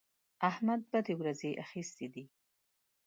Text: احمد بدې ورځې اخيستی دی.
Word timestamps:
احمد 0.49 0.81
بدې 0.91 1.13
ورځې 1.19 1.51
اخيستی 1.63 2.07
دی. 2.13 2.25